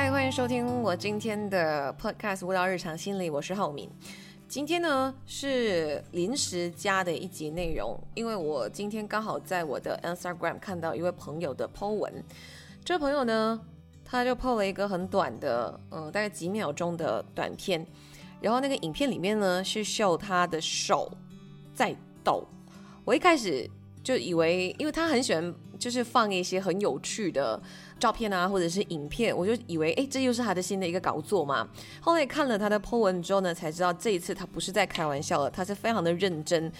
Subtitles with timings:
[0.00, 3.90] 嗨，欢迎收听我今天的 Podcast《舞蹈日常心理》，我是浩敏。
[4.46, 12.24] 今天呢是临时加的一集内容，因为我今天刚好在我的 Instagram 看到一位朋友的 po 文，
[12.84, 13.60] 这位朋友呢
[14.04, 17.84] 他就 po 了一个很短的，嗯，大概几秒钟的短片，
[18.40, 21.10] 然后那个影片里面呢是秀他的手
[21.74, 21.92] 在
[22.22, 22.46] 抖，
[23.04, 23.68] 我一开始
[24.04, 27.60] 就以为，因为他很喜欢就是放一些很有趣的。
[27.98, 31.68] 照片啊，或者是影片，我就以为，哎，这又是他的新的一个搞作嘛。
[32.00, 36.70] 后来看了他的 po 文之后呢，才知道这一次他不是在开玩笑了，他是非常的认真，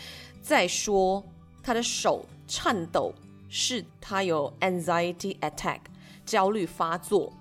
[0.41, 1.20] 在说
[1.60, 3.12] 他的手颤抖
[3.48, 5.80] 是他有 anxiety attack
[6.24, 7.33] 焦虑发作。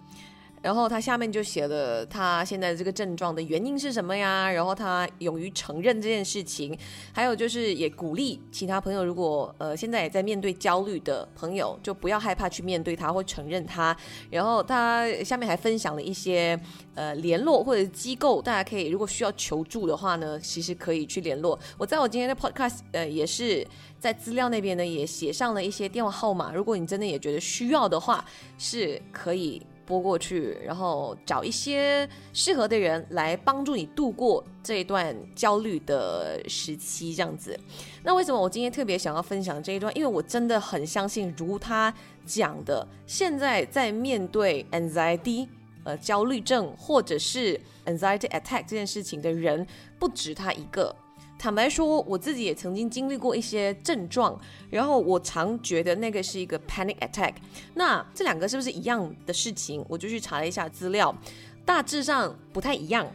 [0.68, 4.52] 然后他下面就写了他现在这个症状的原因是什么呀？
[4.52, 6.78] 然后他勇于承认这件事情，
[7.14, 13.96] 还有就是也鼓励其他朋友，如果呃现在也在面对焦虑的朋友，就不要害怕去面对他或承认他。
[14.30, 16.60] 然后他下面还分享了一些
[16.96, 21.58] 呃联络或者机构，大家可以如果需要求助的话呢，其实可以去联络。
[21.78, 23.66] 我在我今天的 podcast 呃也是
[23.98, 28.26] 在资料那边呢也写上了一些电话号码，如果你真的也觉得需要的话，
[28.58, 29.66] 是可以。
[29.88, 37.58] 拨过去，然后找一些适合的人来帮助你度过这一段焦虑的时期，这样子。
[38.04, 39.96] 那为什么我今天特别想要分享这一段？
[39.96, 41.92] 因为我真的很相信，如他
[42.26, 45.48] 讲的，现在在面对 anxiety
[45.86, 49.66] 呃焦虑症或者是 anxiety attack 这件事情的人，
[49.98, 50.94] 不止他一个。
[51.38, 54.40] 坦白说，我自己也曾经经历过一些症状，
[54.72, 57.36] 然后我常觉得那个是一个 panic attack。
[57.76, 59.86] 那这两个是不是一样的事情？
[59.88, 61.16] 我就去查了一下资料，
[61.64, 63.08] 大致上不太一样。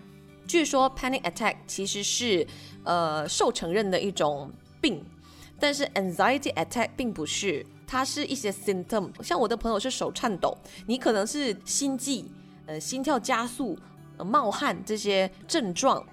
[0.46, 2.46] 据说 panic attack 其实是
[2.84, 4.50] 呃受承认的一种
[4.80, 5.04] 病，
[5.58, 9.10] 但是 anxiety attack 并不是，它是一些 symptom。
[9.22, 10.56] 像我的朋友是手颤抖，
[10.86, 12.24] 你可能是心悸、
[12.66, 13.76] 呃心跳加速、
[14.18, 16.04] 冒汗这些症状。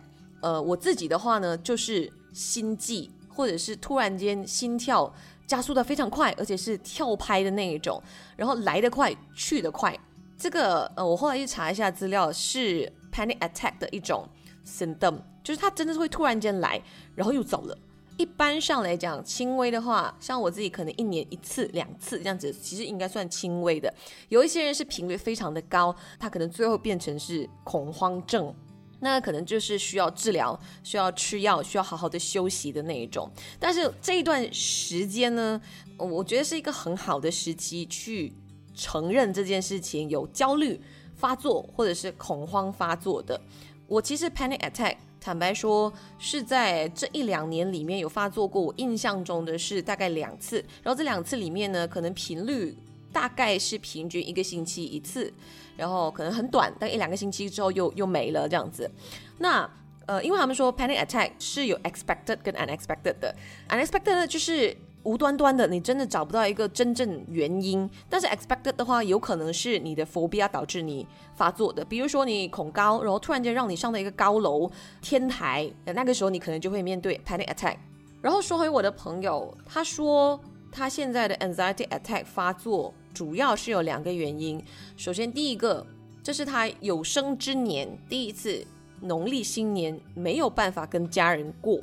[0.41, 5.13] 呃，我自己的话呢，就是心悸，或者是突然间心跳
[5.47, 8.01] 加速的非常快，而且是跳拍的那一种，
[8.35, 9.97] 然后来得快，去得快。
[10.37, 14.27] 这个呃，我后来去查一下资料，是 panic attack 的一种
[14.65, 16.81] symptom，就是它真的是会突然间来，
[17.15, 17.77] 然后又走了。
[18.15, 23.93] 一般上来讲，轻微的话，像我自己可能一年一次、两次这样子，其实应该算轻微的。
[24.27, 28.53] 有一些人是频率非常的高，他可能最后变成是恐慌症。
[29.01, 33.29] 那可能就是需要治疗、需要吃药、需要好好的休息的那一种。
[33.59, 35.59] 但是这一段时间呢，
[35.97, 38.33] 我觉得是一个很好的时期去
[38.75, 40.79] 承认这件事情有焦虑
[41.15, 43.39] 发作或者是恐慌发作的。
[43.87, 48.61] 我其实 panic attack，坦白说是在这一两年里面有发作过。
[48.61, 52.77] 我印象中的是大概两次，然后这两次里面呢，可能频率
[53.11, 55.33] 大概是平均一个星期一次。
[55.77, 58.91] 然后可能很短，但一两个星期之后又又没了这样子。
[59.37, 59.69] 那
[60.07, 63.33] 呃，因为他们说 panic attack 是有 expected 跟 unexpected 的
[63.69, 67.89] ，unexpected 呢就是无端端的，你真的找不到一个真正原因。
[68.09, 71.85] 但是 expected 的话，有可能是你的 phobia 导致你发作的。
[71.85, 74.69] 比如说你恐高，然后突然间让你上到一个高楼
[75.01, 77.77] 天台，那个时候你可能就会面对 panic attack。
[78.21, 80.37] 然后说回我的朋友，他说
[80.71, 82.93] 他现在的 anxiety attack 发作。
[83.11, 84.63] 主要是有两个原因。
[84.95, 85.85] 首先，第一个，
[86.23, 88.65] 这是他有生之年第一次
[89.01, 91.81] 农历新年没有办法跟家人过，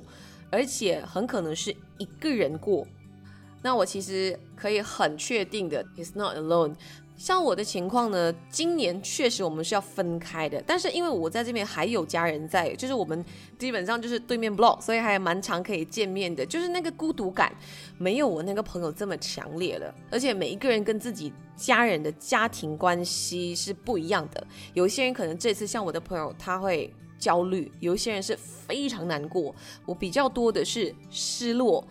[0.51, 2.87] 而且很可能是一个人过。
[3.61, 6.75] 那我其实可以很确定的 he's not alone。
[7.17, 13.25] 像我的情况呢，今年确实我们是要分开的，但是因为我在这边还有家人在，就是我们
[13.59, 16.45] 基本上就是对面 block，所以还蛮常可以见面的。
[16.45, 17.51] 就是那个孤独感
[17.97, 24.47] 没有我那个朋友这么强烈了，而且每一个人跟自己家人的家庭关系是不一样的。
[24.75, 29.55] 有一些人可能这次像我的朋友，他会焦虑；有一些人是非常难过。
[29.87, 31.83] 我比较多的是失落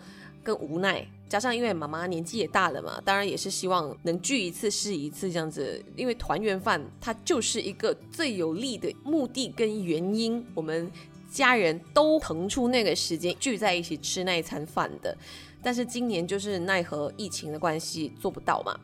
[0.44, 1.04] 跟无奈。
[1.28, 5.82] 加上因为妈妈年纪也大了嘛，当然也是希望能聚一次是一次这样子。
[5.96, 10.90] 因为团圆饭它就是一个最有利的目的跟原因，我们
[11.28, 15.16] 家人都腾出那个时间聚在一起吃那一餐饭的。
[15.62, 18.78] 但是今年就是奈何疫情的关系做不到嘛。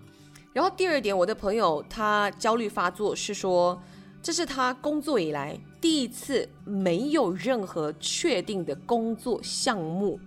[0.53, 3.81] 然后第二点，我的朋友他焦虑发作是说，
[4.21, 10.19] 这是他工作以来第一次没有任何确定的工作项目。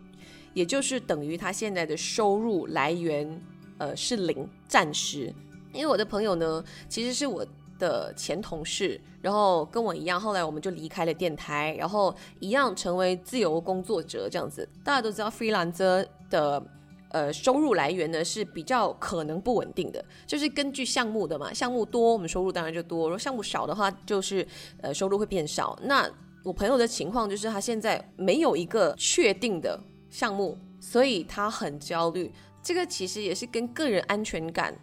[0.55, 3.39] 也就是等于他现在的收入来源，
[3.77, 5.31] 呃，是零，暂时。
[5.71, 7.45] 因为我的朋友呢，其实是我
[7.77, 14.67] 的前同事，然后跟我一样，后来我们就离开了电台，然后一样成为自由工作者这样子。
[14.83, 16.65] 大家都知道，freelancer 的
[17.09, 24.47] 呃收入来源呢是比较可能不稳定的，就是根据项目的嘛，项目多我们收入当然就多，如果项目少的话就是
[24.81, 25.77] 呃收入会变少。
[25.83, 26.09] 那
[26.45, 29.77] 我朋友的情况就是他现在没有一个确定的
[30.15, 32.31] 项目，所以他很焦虑。
[32.63, 34.73] 这个其实也是跟个人安全感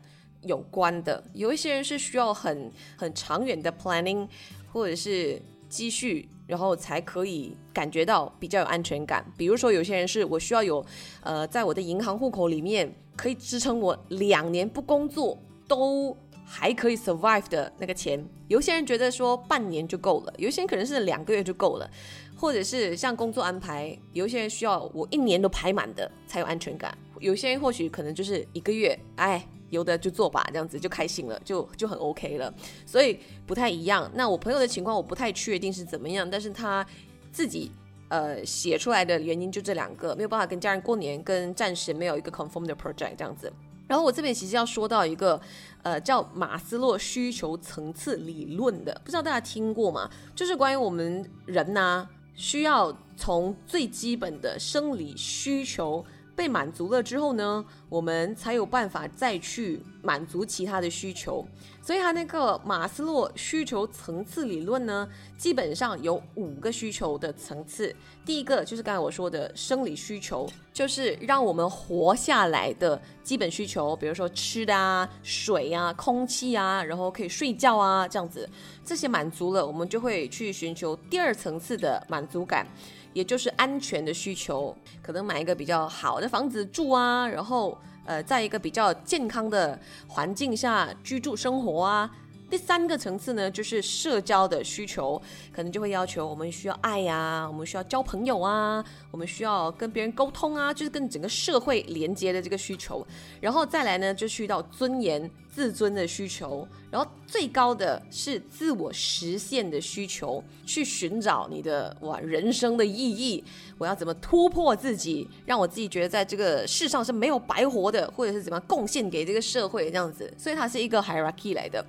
[0.42, 1.24] 有关的。
[1.32, 4.28] 有一些人是需要很很长远的 planning，
[4.70, 5.40] 或者是
[5.70, 9.24] 积蓄，然后才可以感觉到比较有安全感。
[9.38, 10.84] 比如说，有些人是我需要有
[11.22, 16.14] 呃，在我的银行户口里面可以支撑我两年不工作都
[16.44, 18.24] 还可以 survive 的那个钱。
[18.48, 21.90] 有些人觉得说半年就够了，有些人可能是两个月就够了。
[22.34, 32.52] 或者是像工作安排，有些人需要我一年都排满的才有安全感，有些人或许可能就是一个月，哎，有的就做吧，这样子就开心了，就就很 OK 了，
[32.84, 34.10] 所以不太一样。
[34.12, 36.84] 那我朋友的情况我不太确定是怎么样，但是他
[37.30, 37.70] 自己
[38.08, 43.52] 呃写出来的原因就这两个，没有办法跟家人过年，跟暂时没有一个 confirmed project 这样子。
[43.86, 45.40] 然后我这边其实要说到一个
[45.82, 50.10] 呃叫马斯洛需求层次理论的，不知道大家听过吗？
[50.34, 52.08] 就是关于我们人呐。
[52.34, 56.02] 需要从最基本的生理需求
[56.42, 61.46] 被满足了之后呢，我们才有办法再去满足其他的需求。
[61.80, 65.08] 所以，他那个马斯洛需求层次理论呢，
[65.38, 67.94] 基本上有五个需求的层次。
[68.26, 78.48] 第一个就是刚才我说的生理需求，就是让我们活下来的基本需求，比如说吃的啊、水啊、空气啊，然后可以睡觉啊，这样子，
[78.84, 82.66] 这些满足了，我们就会去寻求第二层次的满足感，
[83.12, 87.78] 也就是安全的需求，可能买一个比较好的房子住啊，然后。
[88.04, 89.78] 呃，在一个比较健康的
[90.08, 92.10] 环境下居住生活啊。
[92.52, 95.18] 第三个层次呢，就是社交的需求，
[95.50, 103.06] 可能就会要求我们需要爱呀，我们需要交朋友啊，我们需要跟别人沟通啊，就是跟整个社会连接的这个需求。
[103.40, 106.68] 然后再来呢，就去到尊严、自尊的需求。
[106.90, 113.42] 然后最高的是自我实现的需求，去寻找你的哇人生的意义。
[113.78, 120.30] 我要怎么突破自己，让我自己觉得在这个世上是没有白活的，或者是怎么贡献给这个社会这样子。
[120.36, 121.82] 所以它是一个 hierarchy 来的。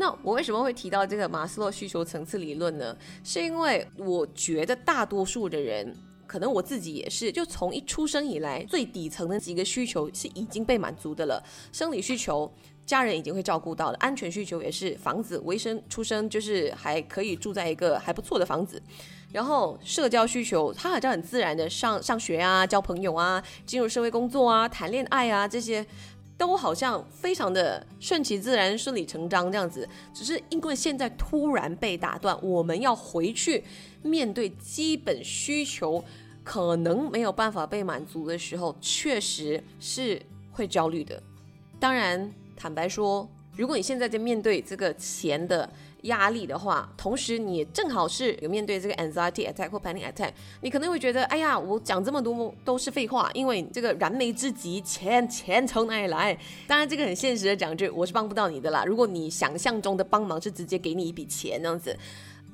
[0.00, 2.96] 那我为什么会提到这个马斯洛需求层次理论呢？
[3.24, 5.92] 是因为我觉得大多数的人，
[6.24, 11.42] 可能我自己也是，就从一出生以来，最底层的几个需求是已经被满足的了。
[11.72, 12.48] 生理需求，
[12.86, 18.80] 家人已经会照顾到了；安全需求也是，房子、卫生、出生就是还可以住在一个还不错的房子。
[19.32, 25.84] 然后社交需求，他好像很自然的上上学啊，交朋友啊，进入社会工作啊，谈恋爱啊这些。
[26.38, 33.64] 都好像非常的顺其自然、顺理成章这样子，只是因为现在突然被打断，我们要回去
[34.02, 36.02] 面对基本需求
[36.44, 41.20] 可能没有办法被满足的时候，确实是会焦虑的。
[41.80, 45.68] 当然，坦白说，如果你现在在面对这个钱的，
[46.02, 56.38] 压力的话，同时你正好是有面对这个 anxiety attack 或 panic attack，你可能会觉得，哎呀，我讲这么多都是废话，因为这个燃眉之急，钱钱从哪里来？
[56.68, 58.84] 当然，这个很现实的讲句，我是帮不到你的啦。
[58.84, 61.98] 如果你想象中的帮忙是直接给你一笔钱那样子，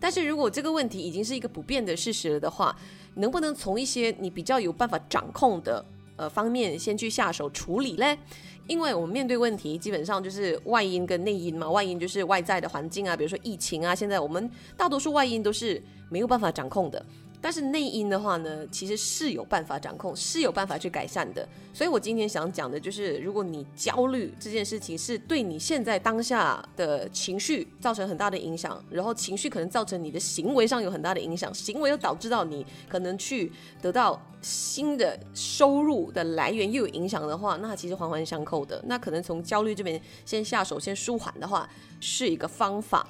[0.00, 2.74] 但是如果这个问题已经是一个不变的事实了的话，
[3.16, 5.84] 能不能从一些你比较有办法掌控的
[6.16, 8.18] 呃方面先去下手处理嘞？
[8.66, 11.68] 因为我们面对问题，基本上就是外因跟内因嘛。
[11.68, 13.94] 外因就是外在的环境啊，比如说疫情啊。
[13.94, 17.04] 现在我们大多数外因都是没有办法掌控的。
[17.44, 21.46] 但是内因的话呢，其实是有办法掌控，是有办法去改善的。
[21.74, 38.82] 所以我今天想讲的就是，如果你焦虑这件事情是对你现在当下的情绪造成很大的影响，然后情绪可能造成你的行为上有很大的影响，行为又导致到你可能去得到新的收入的来源又有影响的话，那其实环环相扣的。
[38.86, 41.68] 那可能从焦虑这边先下手，先舒缓的话，
[42.00, 43.06] 是一个方法。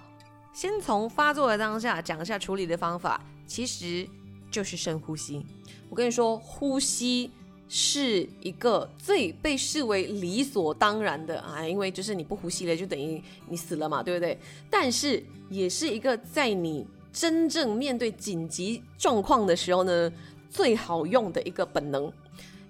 [0.53, 4.05] 先从发作的当下讲一下处理的方法，其实。
[4.55, 5.45] 就是深呼吸。
[5.91, 7.29] 我跟你说，呼吸
[7.69, 14.39] 是一个最被视为理所当然的啊，因为就是你不呼吸了，就等于你死了嘛，对不对？
[14.71, 15.21] 但是
[15.51, 20.13] 也是一个在你真正面对紧急状况的时候呢，
[20.49, 22.13] 最好用的一个本能。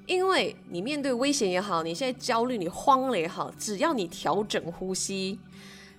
[0.06, 5.38] 因为你面对危险也好，你现在焦虑、你慌了也好，只要你调整呼吸，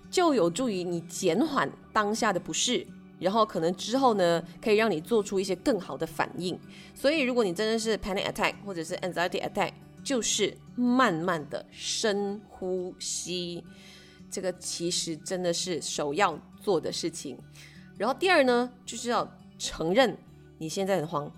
[0.09, 2.87] 就有助于你减缓当下的不适。
[3.19, 6.60] 然后可能之后呢，可以让你做出一些更好的反应。
[6.93, 9.72] 所以如果你真的是 panic attack 或者是 anxiety attack，
[10.03, 13.63] 就是慢慢的深呼吸，
[14.29, 17.38] 这个其实真的是首要做的事情。
[17.98, 20.17] 然后第二呢，就是要承认
[20.57, 21.31] 你现在很慌，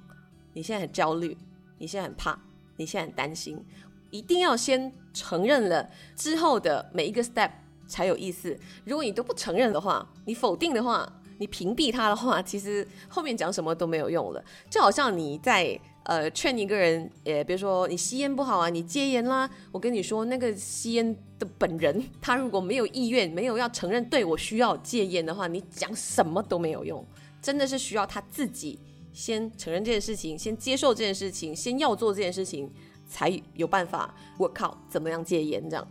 [0.53, 1.37] 你现在很焦虑，
[1.77, 2.37] 你现在很怕，
[2.75, 3.63] 你现在很担心。
[4.09, 7.51] 一定要先承认了之后的每一个 step
[7.87, 8.57] 才有意思。
[8.85, 14.43] 如果你都不承认的话，你否定的话，你屏蔽他的话，其实后面讲什么都没有用了。
[14.69, 15.79] 就好像你在。
[16.07, 19.49] 呃，劝一个人，呃，比如说你吸烟不好啊，你戒烟啦。
[19.73, 27.05] 我跟你说，那个吸烟的本人，他如果没有意愿，没有要承认对我需要戒烟的话，你讲什么都没有用。
[27.41, 28.79] 真的是需要他自己
[29.11, 32.71] 先承认这件事情，先接受这件事情，先要做这件事情，
[33.05, 34.15] 才有办法。
[34.37, 35.85] 我靠，怎么样戒烟这样？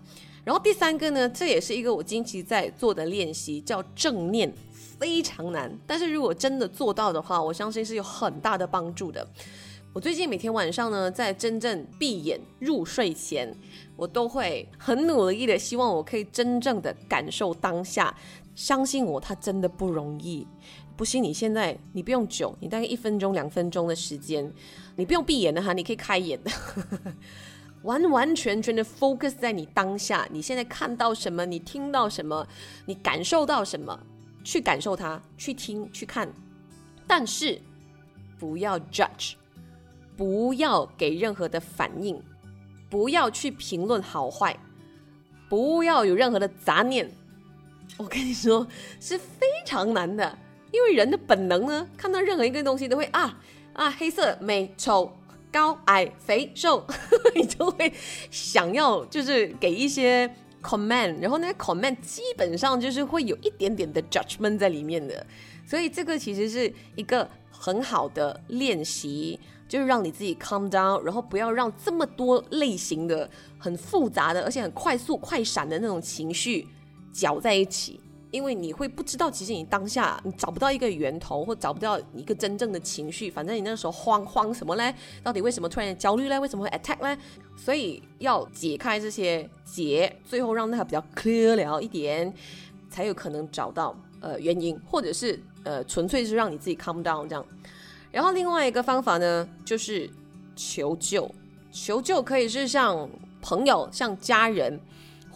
[0.45, 4.50] 然后第三个呢，这也是一个我近期在做的练习，叫正念，
[4.99, 5.71] 非常难。
[5.87, 9.26] 但是如果真的做到的话，我相信是有很大的帮助的。
[9.93, 13.50] 我最近每天晚上呢，在真正闭眼入睡前，
[13.97, 18.15] 我都会很努力的，希望我可以真正的感受当下。
[18.55, 20.47] 相信我，它真的不容易。
[20.99, 24.50] 不信你现在，你不用久，你大概一分钟、两分钟的时间，
[24.97, 26.50] 你不用闭眼的哈，你可以开眼的，
[27.85, 30.26] 完完全全的 focus 在你当下。
[30.31, 31.47] 你现在看到什么？
[31.47, 32.47] 你听到什么？
[32.87, 33.99] 你感受到什么？
[34.47, 36.33] 去感受它，去听，去看，
[37.05, 37.61] 但是
[38.38, 39.35] 不要 judge。
[40.17, 42.19] 不要给任何的反应，
[42.88, 44.59] 不要去评论好坏，
[45.47, 47.11] 不要有任何的杂念。
[47.99, 48.67] 我跟你说
[48.99, 50.38] 是非常难的，
[50.73, 53.38] 因为人的本能呢，看到任何一个东西都会啊
[53.75, 55.15] 啊，黑色、美、丑、
[55.53, 56.87] 高、矮、肥、瘦，
[57.37, 57.93] 你就会
[58.31, 60.35] 想要就是给一些
[60.66, 65.25] command，然后那个 command 基本上就是会有一点点的 judgment 在里面的，
[65.66, 69.38] 所以这个其实是一个很好的练习。
[69.68, 76.64] 就是让你自己 calm down，然后不要让这么多类型的、很复杂的，而且很快速、快闪的那种情绪
[77.12, 77.99] 搅在一起，
[78.37, 83.31] 因为你会不知道，其实你当下你找不到一个源头，或找不到一个真正的情绪。
[83.31, 84.95] 反正你那时候慌慌什么嘞？
[85.23, 86.38] 到底为什么突然焦虑嘞？
[86.38, 87.19] 为什么会 attack 嘞？
[87.57, 92.31] 所以要解开这些结，最后让那个比较 clear 了一点，
[92.90, 97.45] 才有可能找到呃原因，或者是呃纯粹是让你自己 calm down 这样。
[98.12, 100.11] 然后另外一个方法呢，就是
[100.55, 101.28] 求救。
[101.73, 103.09] 求救可以是像
[103.40, 104.78] 朋友、像家人，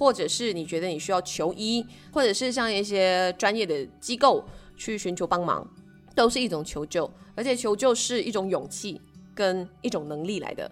[0.00, 4.42] 或者是你觉得你需要求医，或者是像一些专业的机构
[4.74, 5.68] 去寻求帮忙，
[6.14, 7.08] 都是一种求救。
[7.36, 8.98] 而且求救是一种勇气
[9.34, 10.70] 跟一种能力来的。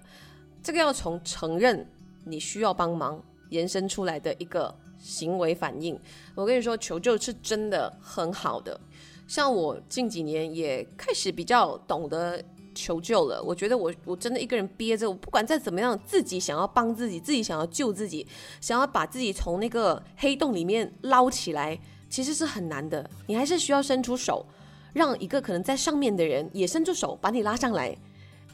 [0.62, 1.86] 这个要从承认
[2.24, 6.00] 你需要帮忙延伸出来的一个行为反应。
[6.34, 8.80] 我跟你说，求救是真的很好的。
[9.26, 12.42] 像我近几年也开始比较懂得
[12.78, 13.42] 求救了。
[13.42, 18.24] 我觉得我我真的一个人憋着，我不管再怎么样，自己想要帮自己，自己想要救自己，
[18.60, 21.76] 想要把自己从那个黑洞里面捞起来，
[22.08, 23.10] 其实是很难的。
[23.26, 24.46] 你还是需要伸出手，
[24.92, 27.96] 让一个可能在上面的人也伸出手把你拉上来，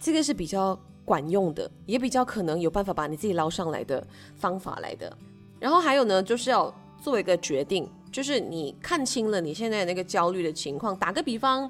[0.00, 4.04] 这个是比较管用的，也比较可能有办法把你自己捞上来的
[4.36, 5.14] 方法来的。
[5.60, 7.86] 然后还有呢，就是要做一个决定。
[8.12, 11.68] 就是你看清了你现在那个焦虑的情况，打个比方，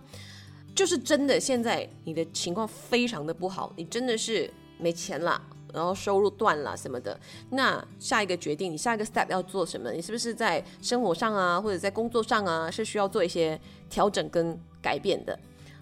[0.74, 5.40] 就是真的现在你的情况非常的不好，你真的是没钱了，
[5.72, 7.18] 然后收入断了什么的。
[7.50, 9.92] 那下一个决定，你下一个 step 要做什么？
[9.92, 15.38] 你是不是在生活上啊，或者在工作上啊，是需要做一些调整跟改变的？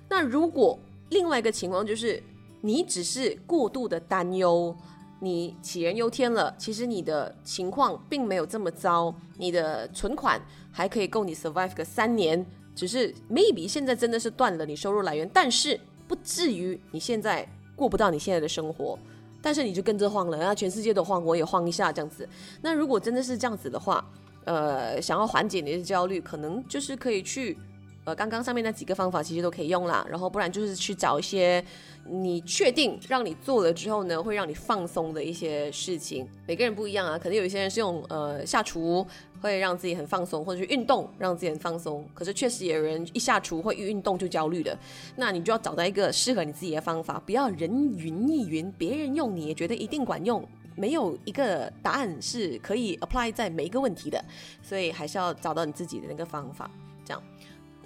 [0.09, 0.79] 那如果
[1.11, 2.23] 另外一个情况就是
[2.61, 4.77] 你只是过度的担忧。
[5.25, 12.45] 你杞人忧天了，其实你的情况并没有这么糟，你的存款还可以够你 survive 个三年，
[12.75, 18.99] 只是 maybe 现在真的是断了你收入来源，但是不至于你现在过不到你现在的生活，
[19.41, 22.29] 但是你就跟着晃了，然后全世界都晃，我也晃一下这样子。
[22.61, 24.05] 那如果真的是这样子的话，
[24.45, 27.57] 呃，想要缓解你的焦虑，可能就是可以去。
[28.05, 31.65] 呃，刚刚上面那几个方法其实都可以用啦，然后不然就是去找一些
[32.05, 36.27] 你确定让你做了之后呢，会让你放松的一些事情。
[36.47, 39.07] 每个人不一样啊，可能有一些人是用呃下厨
[39.41, 42.05] 会让自己很放松，或者是运动让自己很放松。
[42.13, 44.77] 可是确实也有人一下厨或一运动就焦虑的，
[45.15, 50.45] 那你就要找到一个适合你自己的方法，不要人云亦云，别人用你也觉得一定管用，
[50.75, 54.25] 没有一个答案是可以 apply 在每一个问题的，
[54.61, 56.69] 所以还是要找到你自己的那个方法，
[57.05, 57.23] 这样。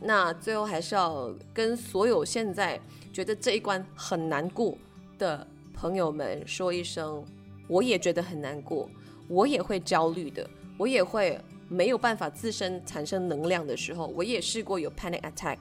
[0.00, 2.81] 那最后还是要跟所有现在
[3.12, 4.76] 觉得这一关很难过
[5.19, 7.25] 的朋友们说一声，
[7.67, 8.88] 我也觉得很难过，
[9.29, 10.49] 我也会焦虑的，
[10.79, 15.59] 我也会没有办法自身产生能量的时候，我也试过有 panic attack。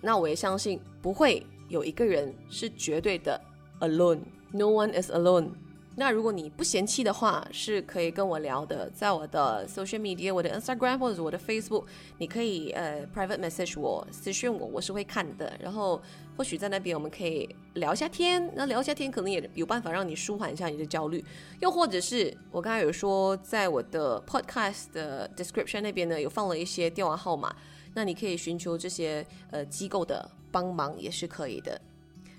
[0.00, 3.40] 那我也相信不会有一个人是绝对的
[3.80, 5.50] alone，no one is alone。
[5.94, 11.84] 那如果你不嫌弃的话，是可以跟我聊的，在我的 social media，我的 Instagram 或者我的 Facebook，
[12.16, 15.52] 你可以呃 private message 我私讯我，我是会看的。
[15.60, 16.00] 然后
[16.34, 21.22] 或许在那边我们可以聊一下天，那聊一下天可能也有办法让你舒缓一下你的焦虑。
[21.60, 27.54] 又或者是我刚才有说，在我的 podcast 的 description 那边呢，有放了一些电话号码，
[27.92, 31.78] 那你可以寻求这些呃机构的帮忙也是可以的。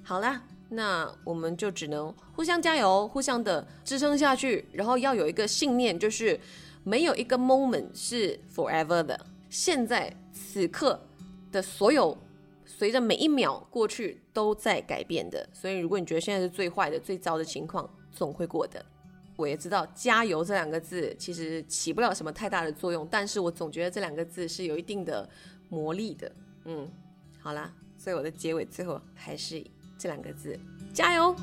[0.04, 0.42] 好啦。
[0.76, 6.40] 那我们就只能互相加油，互相的支撑下去，然后要有一个信念，就是
[6.84, 9.20] 没有一个 moment 是 forever 的。
[9.50, 11.00] 现在此刻
[11.52, 12.18] 的所有，
[12.66, 15.48] 随着每一秒过去都在改变的。
[15.54, 18.84] 所以，如果你觉得现在是最坏的、最糟的情况，总会过的。
[19.36, 25.30] 我也知道“加油”这两个字其实起不了什么太大的作用，但是我总觉得这两个字是有一定的
[25.70, 26.32] 魔力的。
[26.66, 26.90] 嗯，
[27.40, 29.64] 好啦，所以我的结尾最后还是。
[30.04, 30.60] 这两个字，
[30.94, 31.34] 加油！